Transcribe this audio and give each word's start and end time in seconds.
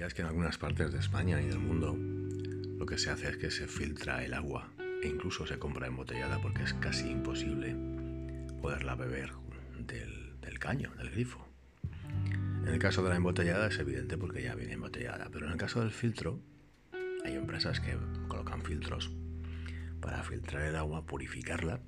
¿Sabías 0.00 0.14
que 0.14 0.22
en 0.22 0.28
algunas 0.28 0.56
partes 0.56 0.92
de 0.92 0.98
España 0.98 1.42
y 1.42 1.44
del 1.44 1.58
mundo 1.58 1.94
lo 1.94 2.86
que 2.86 2.96
se 2.96 3.10
hace 3.10 3.28
es 3.28 3.36
que 3.36 3.50
se 3.50 3.66
filtra 3.66 4.24
el 4.24 4.32
agua 4.32 4.72
e 5.02 5.08
incluso 5.08 5.46
se 5.46 5.58
compra 5.58 5.88
embotellada 5.88 6.40
porque 6.40 6.62
es 6.62 6.72
casi 6.72 7.10
imposible 7.10 7.76
poderla 8.62 8.94
beber 8.94 9.32
del, 9.80 10.58
caño, 10.58 10.90
del 10.96 11.10
grifo? 11.10 11.46
En 12.62 12.68
el 12.68 12.78
caso 12.78 13.02
de 13.02 13.10
la 13.10 13.16
embotellada 13.16 13.66
es 13.66 13.78
evidente 13.78 14.16
porque 14.16 14.42
ya 14.42 14.54
viene 14.54 14.72
embotellada, 14.72 15.28
pero 15.30 15.44
en 15.44 15.52
el 15.52 15.58
caso 15.58 15.80
del 15.80 15.90
filtro 15.90 16.40
hay 17.22 17.34
empresas 17.34 17.78
que 17.78 17.94
colocan 18.26 18.62
filtros 18.62 19.10
para 20.00 20.22
filtrar 20.22 20.62
el 20.62 20.76
agua, 20.76 21.04
purificarla 21.04 21.82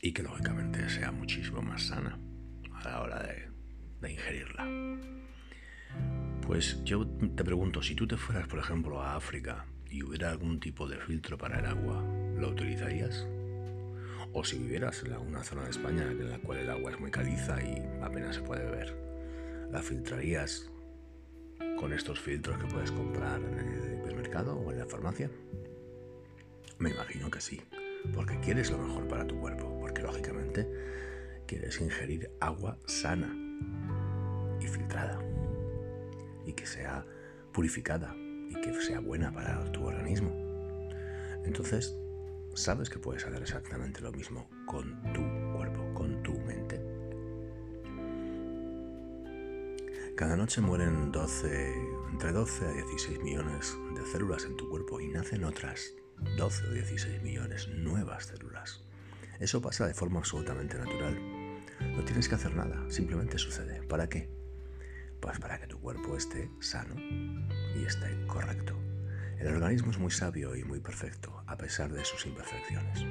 y 0.00 0.14
que 0.14 0.22
lógicamente 0.22 0.88
sea 0.88 1.12
muchísimo 1.12 1.60
más 1.60 1.88
sana 1.88 2.18
a 2.72 2.88
la 2.88 3.02
hora 3.02 3.22
de 4.00 4.10
ingerirla. 4.10 4.66
Pues 6.52 6.84
yo 6.84 7.06
te 7.34 7.44
pregunto, 7.44 7.80
si 7.80 7.94
tú 7.94 8.06
te 8.06 8.18
fueras, 8.18 8.46
por 8.46 8.58
ejemplo, 8.58 9.00
a 9.00 9.16
África 9.16 9.64
y 9.88 10.02
hubiera 10.02 10.30
algún 10.30 10.60
tipo 10.60 10.86
de 10.86 10.98
filtro 10.98 11.38
para 11.38 11.60
el 11.60 11.64
agua, 11.64 12.04
¿lo 12.36 12.50
utilizarías? 12.50 13.26
O 14.34 14.44
si 14.44 14.58
vivieras 14.58 15.02
en 15.02 15.14
alguna 15.14 15.42
zona 15.44 15.62
de 15.62 15.70
España 15.70 16.02
en 16.02 16.28
la 16.28 16.38
cual 16.40 16.58
el 16.58 16.68
agua 16.68 16.90
es 16.90 17.00
muy 17.00 17.10
caliza 17.10 17.56
y 17.62 17.82
apenas 18.02 18.36
se 18.36 18.42
puede 18.42 18.66
beber, 18.66 18.94
¿la 19.70 19.80
filtrarías 19.80 20.70
con 21.78 21.94
estos 21.94 22.20
filtros 22.20 22.58
que 22.58 22.66
puedes 22.66 22.92
comprar 22.92 23.40
en 23.40 23.58
el 23.58 24.00
supermercado 24.02 24.54
o 24.54 24.70
en 24.72 24.78
la 24.78 24.84
farmacia? 24.84 25.30
Me 26.76 26.90
imagino 26.90 27.30
que 27.30 27.40
sí, 27.40 27.62
porque 28.12 28.38
quieres 28.40 28.70
lo 28.70 28.76
mejor 28.76 29.08
para 29.08 29.26
tu 29.26 29.40
cuerpo, 29.40 29.74
porque 29.80 30.02
lógicamente 30.02 30.68
quieres 31.46 31.80
ingerir 31.80 32.30
agua 32.40 32.76
sana 32.84 33.34
y 34.60 34.66
filtrada 34.66 35.31
y 36.46 36.52
que 36.52 36.66
sea 36.66 37.06
purificada 37.52 38.14
y 38.16 38.60
que 38.60 38.72
sea 38.80 39.00
buena 39.00 39.32
para 39.32 39.70
tu 39.72 39.84
organismo. 39.84 40.30
Entonces, 41.44 41.96
sabes 42.54 42.90
que 42.90 42.98
puedes 42.98 43.24
hacer 43.24 43.42
exactamente 43.42 44.00
lo 44.00 44.12
mismo 44.12 44.48
con 44.66 45.02
tu 45.12 45.22
cuerpo, 45.56 45.94
con 45.94 46.22
tu 46.22 46.32
mente. 46.40 46.80
Cada 50.16 50.36
noche 50.36 50.60
mueren 50.60 51.10
12, 51.10 51.74
entre 52.12 52.32
12 52.32 52.66
a 52.66 52.72
16 52.72 53.20
millones 53.20 53.76
de 53.94 54.06
células 54.06 54.44
en 54.44 54.56
tu 54.56 54.68
cuerpo 54.68 55.00
y 55.00 55.08
nacen 55.08 55.44
otras 55.44 55.94
12 56.36 56.66
o 56.66 56.70
16 56.72 57.22
millones 57.22 57.68
nuevas 57.68 58.26
células. 58.26 58.84
Eso 59.40 59.60
pasa 59.60 59.86
de 59.86 59.94
forma 59.94 60.20
absolutamente 60.20 60.78
natural. 60.78 61.18
No 61.96 62.04
tienes 62.04 62.28
que 62.28 62.34
hacer 62.34 62.54
nada, 62.54 62.84
simplemente 62.90 63.38
sucede. 63.38 63.82
¿Para 63.88 64.08
qué? 64.08 64.41
Pues 65.22 65.38
para 65.38 65.56
que 65.60 65.68
tu 65.68 65.78
cuerpo 65.78 66.16
esté 66.16 66.50
sano 66.58 66.96
y 66.98 67.84
esté 67.86 68.26
correcto. 68.26 68.76
El 69.38 69.46
organismo 69.54 69.92
es 69.92 69.98
muy 69.98 70.10
sabio 70.10 70.56
y 70.56 70.64
muy 70.64 70.80
perfecto, 70.80 71.44
a 71.46 71.56
pesar 71.56 71.92
de 71.92 72.04
sus 72.04 72.26
imperfecciones. 72.26 73.06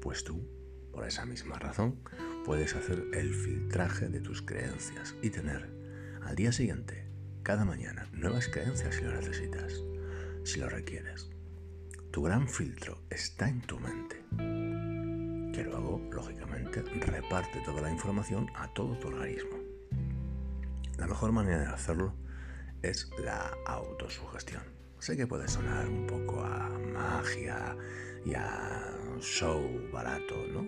Pues 0.00 0.24
tú, 0.24 0.48
por 0.90 1.06
esa 1.06 1.26
misma 1.26 1.58
razón, 1.58 2.00
puedes 2.46 2.74
hacer 2.74 3.04
el 3.12 3.34
filtraje 3.34 4.08
de 4.08 4.20
tus 4.20 4.40
creencias 4.40 5.14
y 5.20 5.28
tener 5.28 5.70
al 6.22 6.34
día 6.34 6.52
siguiente, 6.52 7.06
cada 7.42 7.66
mañana, 7.66 8.08
nuevas 8.12 8.48
creencias 8.48 8.94
si 8.94 9.04
lo 9.04 9.12
necesitas, 9.12 9.82
si 10.44 10.60
lo 10.60 10.70
requieres. 10.70 11.28
Tu 12.10 12.22
gran 12.22 12.48
filtro 12.48 13.02
está 13.10 13.50
en 13.50 13.60
tu 13.60 13.78
mente, 13.78 14.24
que 15.54 15.62
luego, 15.62 16.00
lógicamente, 16.10 16.80
reparte 16.80 17.60
toda 17.66 17.82
la 17.82 17.90
información 17.90 18.46
a 18.54 18.72
todo 18.72 18.98
tu 18.98 19.08
organismo. 19.08 19.73
La 20.98 21.06
mejor 21.08 21.32
manera 21.32 21.58
de 21.58 21.66
hacerlo 21.66 22.14
es 22.82 23.10
la 23.18 23.50
autosugestión. 23.66 24.62
Sé 25.00 25.16
que 25.16 25.26
puede 25.26 25.48
sonar 25.48 25.88
un 25.88 26.06
poco 26.06 26.40
a 26.40 26.68
magia 26.68 27.76
y 28.24 28.34
a 28.34 28.94
show 29.18 29.60
barato, 29.92 30.36
¿no? 30.52 30.62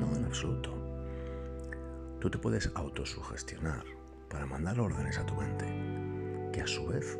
No, 0.00 0.16
en 0.16 0.24
absoluto. 0.24 0.72
Tú 2.20 2.30
te 2.30 2.38
puedes 2.38 2.70
autosugestionar 2.74 3.84
para 4.30 4.46
mandar 4.46 4.80
órdenes 4.80 5.18
a 5.18 5.26
tu 5.26 5.34
mente 5.34 5.66
que 6.52 6.62
a 6.62 6.66
su 6.66 6.86
vez 6.86 7.18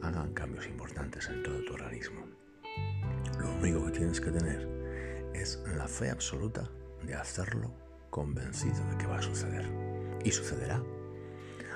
hagan 0.00 0.32
cambios 0.32 0.66
importantes 0.66 1.28
en 1.28 1.42
todo 1.42 1.64
tu 1.64 1.74
organismo. 1.74 2.24
Lo 3.38 3.52
único 3.56 3.84
que 3.86 3.92
tienes 3.92 4.20
que 4.20 4.30
tener 4.30 5.30
es 5.34 5.60
la 5.76 5.88
fe 5.88 6.10
absoluta 6.10 6.70
de 7.02 7.14
hacerlo 7.14 7.74
convencido 8.10 8.84
de 8.90 8.96
que 8.96 9.06
va 9.06 9.18
a 9.18 9.22
suceder. 9.22 9.68
Y 10.24 10.30
sucederá 10.30 10.80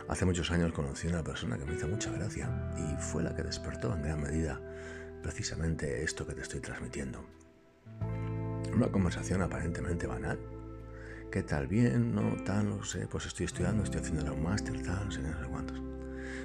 Hace 0.08 0.24
muchos 0.24 0.50
años 0.50 0.72
conocí 0.72 1.06
a 1.06 1.10
una 1.10 1.22
persona 1.22 1.58
que 1.58 1.66
me 1.66 1.74
hizo 1.74 1.86
mucha 1.86 2.10
gracia 2.10 2.48
y 2.78 3.00
fue 3.00 3.22
la 3.22 3.36
que 3.36 3.42
despertó 3.42 3.94
en 3.94 4.02
gran 4.02 4.22
medida 4.22 4.58
precisamente 5.22 6.02
esto 6.02 6.26
que 6.26 6.34
te 6.34 6.40
estoy 6.40 6.60
transmitiendo. 6.60 7.26
Una 8.74 8.90
conversación 8.90 9.42
aparentemente 9.42 10.06
banal. 10.06 10.38
¿Qué 11.30 11.42
tal? 11.42 11.66
Bien, 11.66 12.14
no, 12.14 12.42
tal, 12.42 12.70
no 12.70 12.84
sé, 12.84 13.06
pues 13.06 13.26
estoy 13.26 13.44
estudiando, 13.44 13.82
estoy 13.82 14.00
haciendo 14.00 14.32
un 14.32 14.42
máster, 14.42 14.82
tal, 14.82 15.04
no 15.04 15.10
sé, 15.10 15.20
no 15.20 15.42
sé 15.42 15.46
cuántos. 15.46 15.78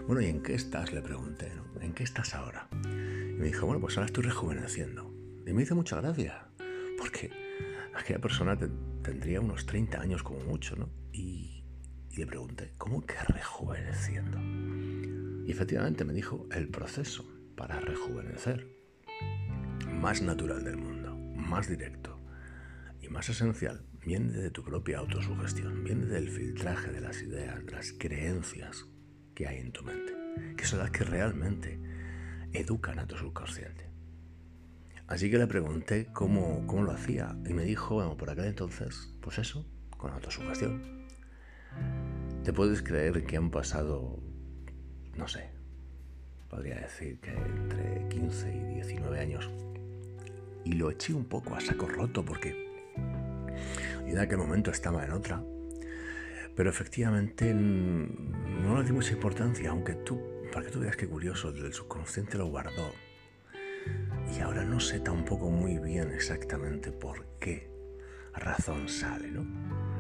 Bueno, 0.08 0.20
¿y 0.22 0.26
en 0.26 0.44
qué 0.44 0.56
estás? 0.56 0.92
Le 0.92 1.02
pregunté. 1.02 1.54
¿En 1.80 1.94
qué 1.94 2.04
estás 2.04 2.36
ahora? 2.36 2.68
Y 2.84 3.34
me 3.34 3.46
dijo, 3.46 3.66
bueno, 3.66 3.80
pues 3.80 3.96
ahora 3.96 4.08
estoy 4.08 4.26
rejuveneciendo. 4.26 5.10
Y 5.48 5.54
me 5.54 5.64
hizo 5.64 5.74
mucha 5.74 6.02
gracia, 6.02 6.48
porque 6.98 7.32
aquella 7.96 8.20
persona 8.20 8.58
tendría 8.58 9.40
unos 9.40 9.66
30 9.66 10.02
años 10.02 10.22
como 10.22 10.40
mucho, 10.40 10.76
¿no? 10.76 10.90
Y 11.14 11.63
y 12.14 12.18
le 12.18 12.28
pregunté, 12.28 12.74
¿cómo 12.78 13.06
que 13.06 13.16
rejuveneciendo? 13.28 14.40
Y 15.46 15.52
efectivamente 15.52 16.06
me 16.06 16.14
dijo, 16.14 16.48
el 16.52 16.70
proceso 16.70 17.28
para 17.58 17.80
rejuvenecer, 17.80 18.68
más 19.92 20.22
natural 20.22 20.64
del 20.64 20.78
mundo, 20.78 21.16
más 21.36 21.68
directo 21.68 22.20
y 23.02 23.10
más 23.10 23.30
esencial, 23.30 23.86
viene 24.06 24.32
de 24.32 24.52
tu 24.52 24.64
propia 24.64 25.00
autosugestión, 25.00 25.84
viene 25.84 26.06
del 26.06 26.30
filtraje 26.30 26.92
de 26.92 27.02
las 27.02 27.22
ideas, 27.22 27.66
de 27.66 27.72
las 27.72 27.94
creencias 27.94 28.86
que 29.34 29.48
hay 29.48 29.58
en 29.58 29.72
tu 29.72 29.84
mente, 29.84 30.14
que 30.56 30.66
son 30.66 30.80
las 30.80 30.92
que 30.92 31.04
realmente 31.04 31.80
educan 32.54 33.00
a 33.00 33.08
tu 33.08 33.18
subconsciente. 33.18 33.90
Así 35.08 35.32
que 35.32 35.40
le 35.40 35.48
pregunté 35.48 36.08
cómo, 36.14 36.66
cómo 36.68 36.84
lo 36.84 36.92
hacía 36.92 37.36
y 37.46 37.54
me 37.54 37.64
dijo, 37.64 37.96
bueno, 37.96 38.16
por 38.16 38.30
aquel 38.30 38.46
entonces, 38.46 39.14
pues 39.20 39.40
eso, 39.40 39.66
con 39.98 40.12
autosugestión. 40.12 41.04
Te 42.44 42.52
puedes 42.52 42.82
creer 42.82 43.26
que 43.26 43.38
han 43.38 43.50
pasado, 43.50 44.20
no 45.16 45.30
sé, 45.30 45.50
podría 46.50 46.76
decir 46.76 47.20
que 47.22 47.32
entre 47.32 48.10
15 48.10 48.54
y 48.54 48.74
19 48.76 49.18
años. 49.18 49.50
Y 50.66 50.74
lo 50.74 50.92
eché 50.92 51.14
un 51.14 51.24
poco 51.24 51.56
a 51.56 51.62
saco 51.62 51.88
roto 51.88 52.26
porque 52.26 52.54
en 54.06 54.20
aquel 54.20 54.40
momento 54.40 54.72
estaba 54.72 55.06
en 55.06 55.12
otra. 55.12 55.42
Pero 56.54 56.70
efectivamente 56.70 57.54
no 57.54 58.78
le 58.78 58.84
di 58.84 58.92
mucha 58.92 59.14
importancia, 59.14 59.70
aunque 59.70 59.94
tú, 59.94 60.22
para 60.52 60.66
que 60.66 60.72
tú 60.72 60.82
veas 60.82 60.98
qué 60.98 61.08
curioso, 61.08 61.48
el 61.48 61.72
subconsciente 61.72 62.38
lo 62.38 62.48
guardó. 62.48 62.92
Y 64.36 64.42
ahora 64.42 64.66
no 64.66 64.82
sé 64.82 65.00
tampoco 65.00 65.50
muy 65.50 65.80
bien 65.80 66.12
exactamente 66.12 66.92
por 66.92 67.26
qué 67.40 67.72
razón 68.34 68.90
sale, 68.90 69.32
¿no? 69.32 69.93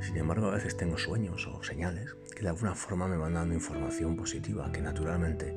Sin 0.00 0.16
embargo, 0.16 0.48
a 0.48 0.54
veces 0.54 0.76
tengo 0.76 0.96
sueños 0.96 1.46
o 1.46 1.62
señales 1.62 2.16
que 2.34 2.42
de 2.42 2.48
alguna 2.48 2.74
forma 2.74 3.06
me 3.06 3.18
van 3.18 3.34
dando 3.34 3.54
información 3.54 4.16
positiva 4.16 4.72
que 4.72 4.80
naturalmente 4.80 5.54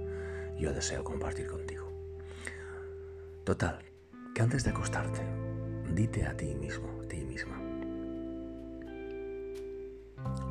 yo 0.59 0.73
deseo 0.73 1.03
compartir 1.03 1.47
contigo. 1.47 1.91
Total, 3.45 3.79
que 4.35 4.41
antes 4.41 4.63
de 4.63 4.71
acostarte, 4.71 5.21
dite 5.93 6.25
a 6.25 6.35
ti 6.35 6.55
mismo, 6.55 7.01
a 7.01 7.07
ti 7.07 7.23
misma, 7.23 7.59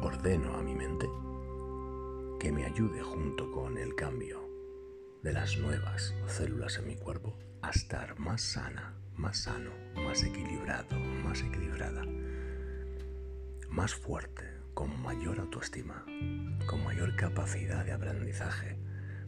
ordeno 0.00 0.54
a 0.54 0.62
mi 0.62 0.74
mente 0.74 1.08
que 2.40 2.50
me 2.50 2.64
ayude 2.64 3.02
junto 3.02 3.50
con 3.52 3.78
el 3.78 3.94
cambio 3.94 4.48
de 5.22 5.32
las 5.32 5.58
nuevas 5.58 6.14
células 6.26 6.78
en 6.78 6.88
mi 6.88 6.96
cuerpo 6.96 7.38
a 7.60 7.70
estar 7.70 8.18
más 8.18 8.42
sana, 8.42 8.96
más 9.16 9.42
sano, 9.42 9.70
más 9.94 10.24
equilibrado, 10.24 10.98
más 10.98 11.40
equilibrada 11.42 12.04
más 13.72 13.94
fuerte, 13.94 14.44
con 14.74 15.00
mayor 15.00 15.40
autoestima, 15.40 16.04
con 16.66 16.84
mayor 16.84 17.16
capacidad 17.16 17.86
de 17.86 17.92
aprendizaje, 17.92 18.76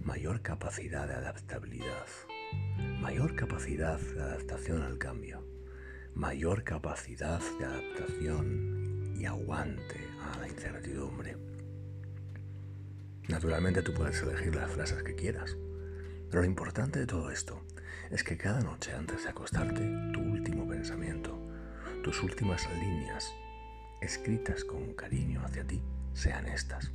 mayor 0.02 0.42
capacidad 0.42 1.08
de 1.08 1.14
adaptabilidad, 1.14 2.06
mayor 3.00 3.36
capacidad 3.36 3.98
de 3.98 4.20
adaptación 4.20 4.82
al 4.82 4.98
cambio, 4.98 5.42
mayor 6.14 6.62
capacidad 6.62 7.40
de 7.58 7.64
adaptación 7.64 9.14
y 9.16 9.24
aguante 9.24 10.06
a 10.20 10.38
la 10.38 10.46
incertidumbre. 10.46 11.38
Naturalmente 13.28 13.80
tú 13.80 13.94
puedes 13.94 14.20
elegir 14.20 14.54
las 14.54 14.70
frases 14.70 15.02
que 15.02 15.14
quieras, 15.14 15.56
pero 16.28 16.42
lo 16.42 16.46
importante 16.46 16.98
de 16.98 17.06
todo 17.06 17.30
esto 17.30 17.62
es 18.10 18.22
que 18.22 18.36
cada 18.36 18.60
noche 18.60 18.92
antes 18.92 19.22
de 19.22 19.30
acostarte, 19.30 19.90
tu 20.12 20.20
último 20.20 20.68
pensamiento, 20.68 21.40
tus 22.02 22.22
últimas 22.22 22.68
líneas 22.74 23.32
escritas 24.04 24.64
con 24.64 24.94
cariño 24.94 25.42
hacia 25.44 25.64
ti 25.64 25.82
sean 26.12 26.46
estas. 26.46 26.90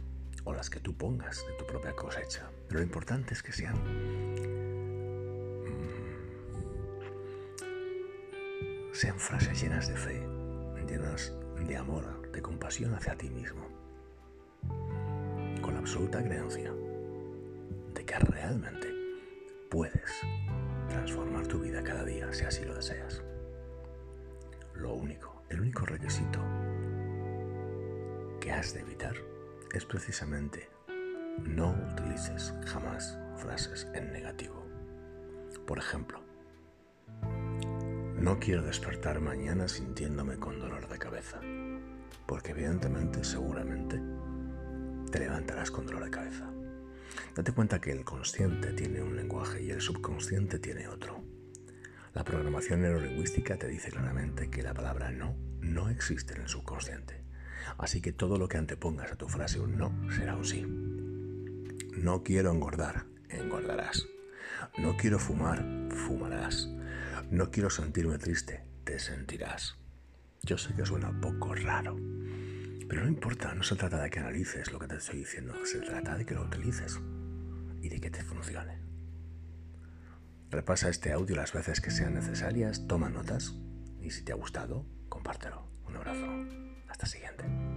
o 0.45 0.53
las 0.53 0.69
que 0.69 0.79
tú 0.79 0.95
pongas 0.95 1.45
de 1.45 1.53
tu 1.53 1.65
propia 1.67 1.93
cosecha. 1.93 2.49
Pero 2.67 2.79
lo 2.79 2.85
importante 2.85 3.33
es 3.33 3.43
que 3.43 3.51
sean 3.51 3.75
mm, 3.75 4.59
sean 8.93 9.19
frases 9.19 9.61
llenas 9.61 9.87
de 9.89 9.95
fe, 9.95 10.27
llenas 10.87 11.33
de 11.67 11.77
amor, 11.77 12.31
de 12.31 12.41
compasión 12.41 12.93
hacia 12.95 13.15
ti 13.15 13.29
mismo, 13.29 13.67
con 15.61 15.75
absoluta 15.77 16.23
creencia 16.23 16.73
de 17.93 18.05
que 18.05 18.19
realmente 18.19 18.87
puedes 19.69 20.11
transformar 20.87 21.45
tu 21.47 21.59
vida 21.59 21.83
cada 21.83 22.03
día 22.05 22.31
si 22.33 22.45
así 22.45 22.65
lo 22.65 22.75
deseas. 22.75 23.21
Lo 24.73 24.93
único, 24.93 25.43
el 25.49 25.61
único 25.61 25.85
requisito 25.85 26.39
que 28.39 28.51
has 28.51 28.73
de 28.73 28.81
evitar 28.81 29.15
es 29.73 29.85
precisamente 29.85 30.69
no 31.43 31.71
utilices 31.91 32.53
jamás 32.65 33.17
frases 33.37 33.87
en 33.93 34.11
negativo. 34.11 34.65
Por 35.65 35.77
ejemplo, 35.77 36.21
no 38.15 38.39
quiero 38.39 38.63
despertar 38.63 39.19
mañana 39.21 39.67
sintiéndome 39.67 40.37
con 40.37 40.59
dolor 40.59 40.87
de 40.87 40.97
cabeza, 40.97 41.39
porque 42.25 42.51
evidentemente, 42.51 43.23
seguramente, 43.23 44.01
te 45.11 45.19
levantarás 45.19 45.71
con 45.71 45.85
dolor 45.85 46.05
de 46.05 46.11
cabeza. 46.11 46.49
Date 47.35 47.51
cuenta 47.51 47.79
que 47.79 47.91
el 47.91 48.03
consciente 48.03 48.73
tiene 48.73 49.01
un 49.01 49.15
lenguaje 49.15 49.61
y 49.61 49.71
el 49.71 49.81
subconsciente 49.81 50.59
tiene 50.59 50.87
otro. 50.87 51.23
La 52.13 52.23
programación 52.23 52.81
neurolingüística 52.81 53.57
te 53.57 53.67
dice 53.67 53.91
claramente 53.91 54.49
que 54.49 54.63
la 54.63 54.73
palabra 54.73 55.11
no 55.11 55.35
no 55.61 55.89
existe 55.89 56.33
en 56.33 56.41
el 56.41 56.47
subconsciente. 56.47 57.18
Así 57.77 58.01
que 58.01 58.11
todo 58.11 58.37
lo 58.37 58.47
que 58.47 58.57
antepongas 58.57 59.11
a 59.11 59.15
tu 59.15 59.27
frase 59.27 59.59
un 59.59 59.77
no 59.77 59.91
será 60.11 60.35
un 60.35 60.45
sí. 60.45 60.65
No 61.97 62.23
quiero 62.23 62.51
engordar, 62.51 63.05
engordarás. 63.29 64.07
No 64.77 64.97
quiero 64.97 65.19
fumar, 65.19 65.65
fumarás. 65.89 66.69
No 67.31 67.51
quiero 67.51 67.69
sentirme 67.69 68.17
triste, 68.17 68.63
te 68.83 68.99
sentirás. 68.99 69.77
Yo 70.43 70.57
sé 70.57 70.73
que 70.73 70.85
suena 70.85 71.19
poco 71.19 71.53
raro, 71.53 71.97
pero 72.87 73.03
no 73.03 73.07
importa, 73.07 73.53
no 73.53 73.63
se 73.63 73.75
trata 73.75 74.01
de 74.01 74.09
que 74.09 74.19
analices 74.19 74.71
lo 74.71 74.79
que 74.79 74.87
te 74.87 74.95
estoy 74.95 75.19
diciendo, 75.19 75.53
se 75.65 75.79
trata 75.79 76.17
de 76.17 76.25
que 76.25 76.33
lo 76.33 76.43
utilices 76.43 76.99
y 77.81 77.89
de 77.89 77.99
que 77.99 78.09
te 78.09 78.23
funcione. 78.23 78.79
Repasa 80.49 80.89
este 80.89 81.11
audio 81.11 81.35
las 81.35 81.53
veces 81.53 81.81
que 81.81 81.91
sean 81.91 82.15
necesarias, 82.15 82.87
toma 82.87 83.09
notas 83.09 83.53
y 84.01 84.09
si 84.09 84.23
te 84.23 84.31
ha 84.31 84.35
gustado, 84.35 84.85
compártelo. 85.07 85.69
Un 85.85 85.97
abrazo. 85.97 86.68
Hasta 86.89 87.05
siguiente. 87.05 87.68